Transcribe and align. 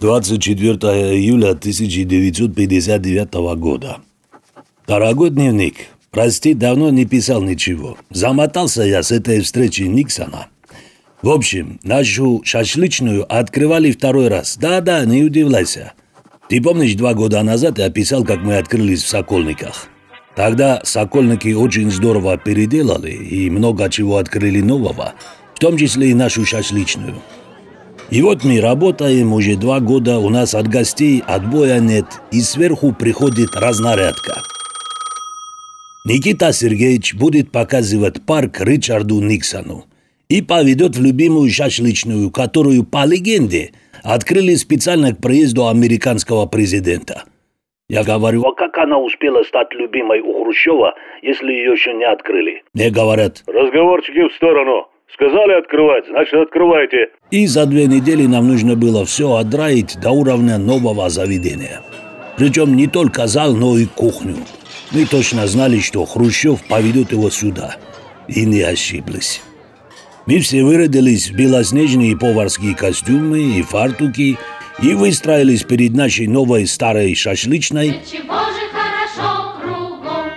24 0.00 0.76
июля 1.14 1.50
1959 1.50 3.34
года. 3.58 3.98
Дорогой 4.86 5.28
дневник, 5.28 5.74
прости, 6.10 6.54
давно 6.54 6.88
не 6.88 7.04
писал 7.04 7.42
ничего. 7.42 7.98
Замотался 8.08 8.82
я 8.82 9.02
с 9.02 9.12
этой 9.12 9.42
встречи 9.42 9.82
Никсона. 9.82 10.46
В 11.20 11.28
общем, 11.28 11.78
нашу 11.82 12.40
шашлычную 12.42 13.26
открывали 13.30 13.92
второй 13.92 14.28
раз. 14.28 14.56
Да-да, 14.56 15.04
не 15.04 15.22
удивляйся. 15.22 15.92
Ты 16.48 16.62
помнишь, 16.62 16.94
два 16.94 17.12
года 17.12 17.42
назад 17.42 17.78
я 17.78 17.90
писал, 17.90 18.24
как 18.24 18.40
мы 18.40 18.56
открылись 18.56 19.02
в 19.02 19.08
Сокольниках? 19.08 19.88
Тогда 20.34 20.80
Сокольники 20.82 21.52
очень 21.52 21.90
здорово 21.90 22.38
переделали 22.38 23.12
и 23.12 23.50
много 23.50 23.90
чего 23.90 24.16
открыли 24.16 24.62
нового, 24.62 25.12
в 25.54 25.58
том 25.58 25.76
числе 25.76 26.12
и 26.12 26.14
нашу 26.14 26.46
шашлычную. 26.46 27.16
И 28.10 28.22
вот 28.22 28.42
мы 28.42 28.60
работаем 28.60 29.32
уже 29.32 29.54
два 29.56 29.78
года, 29.78 30.18
у 30.18 30.30
нас 30.30 30.56
от 30.56 30.66
гостей 30.66 31.22
отбоя 31.24 31.78
нет, 31.78 32.06
и 32.32 32.40
сверху 32.40 32.92
приходит 32.92 33.54
разнарядка. 33.54 34.34
Никита 36.04 36.52
Сергеевич 36.52 37.14
будет 37.14 37.52
показывать 37.52 38.26
парк 38.26 38.60
Ричарду 38.62 39.20
Никсону 39.20 39.84
и 40.28 40.42
поведет 40.42 40.96
в 40.96 41.02
любимую 41.04 41.50
шашлычную, 41.50 42.32
которую, 42.32 42.82
по 42.84 43.06
легенде, 43.06 43.70
открыли 44.02 44.54
специально 44.56 45.14
к 45.14 45.20
приезду 45.22 45.68
американского 45.68 46.46
президента. 46.46 47.22
Я 47.88 48.02
говорю, 48.02 48.42
а 48.42 48.54
как 48.54 48.76
она 48.78 48.98
успела 48.98 49.44
стать 49.44 49.72
любимой 49.72 50.20
у 50.20 50.42
Хрущева, 50.42 50.94
если 51.22 51.52
ее 51.52 51.72
еще 51.72 51.92
не 51.92 52.04
открыли? 52.04 52.64
Мне 52.74 52.90
говорят, 52.90 53.44
разговорчики 53.46 54.28
в 54.28 54.34
сторону. 54.34 54.89
Сказали 55.14 55.58
открывать, 55.58 56.04
значит 56.08 56.34
открывайте. 56.34 57.08
И 57.30 57.46
за 57.46 57.66
две 57.66 57.86
недели 57.86 58.26
нам 58.26 58.48
нужно 58.48 58.76
было 58.76 59.04
все 59.04 59.34
отдраить 59.34 59.98
до 60.00 60.10
уровня 60.10 60.58
нового 60.58 61.08
заведения. 61.10 61.82
Причем 62.36 62.76
не 62.76 62.86
только 62.86 63.26
зал, 63.26 63.54
но 63.54 63.76
и 63.76 63.86
кухню. 63.86 64.36
Мы 64.92 65.04
точно 65.04 65.46
знали, 65.46 65.78
что 65.78 66.04
Хрущев 66.04 66.62
поведет 66.68 67.12
его 67.12 67.30
сюда. 67.30 67.76
И 68.28 68.44
не 68.44 68.62
ошиблись. 68.62 69.42
Мы 70.26 70.38
все 70.38 70.62
вырядились 70.62 71.30
в 71.30 71.36
белоснежные 71.36 72.16
поварские 72.16 72.76
костюмы 72.76 73.40
и 73.40 73.62
фартуки 73.62 74.38
и 74.82 74.94
выстроились 74.94 75.64
перед 75.64 75.92
нашей 75.92 76.28
новой 76.28 76.66
старой 76.66 77.14
шашлычной, 77.14 77.96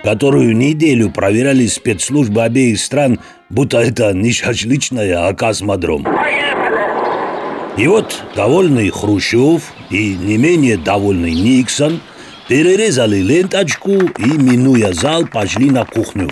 которую 0.04 0.54
неделю 0.54 1.10
проверяли 1.10 1.66
спецслужбы 1.66 2.42
обеих 2.42 2.78
стран, 2.78 3.20
будто 3.48 3.78
это 3.78 4.12
не 4.12 4.32
шашлычная, 4.32 5.26
а 5.26 5.34
космодром. 5.34 6.06
И 7.78 7.86
вот 7.86 8.22
довольный 8.36 8.90
Хрущев 8.90 9.72
и 9.90 10.14
не 10.14 10.36
менее 10.36 10.76
довольный 10.76 11.32
Никсон 11.32 12.02
перерезали 12.48 13.16
ленточку 13.16 13.92
и, 13.92 14.38
минуя 14.38 14.92
зал, 14.92 15.26
пошли 15.26 15.70
на 15.70 15.86
кухню. 15.86 16.30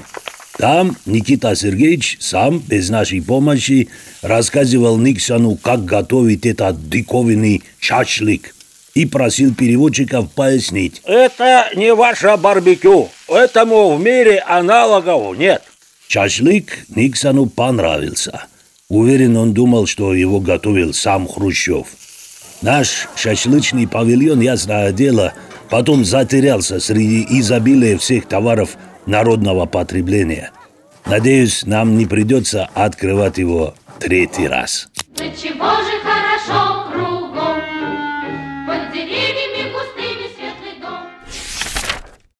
Там 0.58 0.94
Никита 1.06 1.56
Сергеевич 1.56 2.18
сам, 2.20 2.58
без 2.58 2.90
нашей 2.90 3.22
помощи, 3.22 3.88
рассказывал 4.20 4.98
Никсону, 4.98 5.56
как 5.56 5.86
готовить 5.86 6.44
этот 6.44 6.90
диковинный 6.90 7.62
шашлык 7.80 8.54
и 8.94 9.06
просил 9.06 9.54
переводчиков 9.54 10.30
пояснить. 10.32 11.00
Это 11.04 11.70
не 11.74 11.94
ваше 11.94 12.36
барбекю, 12.36 13.08
этому 13.28 13.96
в 13.96 14.00
мире 14.00 14.40
аналогов 14.40 15.36
нет. 15.38 15.62
Шашлык 16.08 16.86
Никсону 16.94 17.46
понравился. 17.46 18.46
Уверен, 18.88 19.36
он 19.38 19.54
думал, 19.54 19.86
что 19.86 20.12
его 20.12 20.40
готовил 20.40 20.92
сам 20.92 21.26
Хрущев. 21.26 21.86
Наш 22.60 23.08
шашлычный 23.16 23.88
павильон, 23.88 24.40
ясное 24.40 24.92
дело, 24.92 25.32
потом 25.70 26.04
затерялся 26.04 26.78
среди 26.78 27.26
изобилия 27.40 27.96
всех 27.96 28.26
товаров 28.26 28.76
народного 29.06 29.64
потребления. 29.64 30.50
Надеюсь, 31.06 31.64
нам 31.64 31.96
не 31.96 32.06
придется 32.06 32.68
открывать 32.74 33.38
его 33.38 33.74
третий 33.98 34.46
раз. 34.46 34.88
Да 35.16 35.24
чего 35.30 35.70
же 35.82 36.02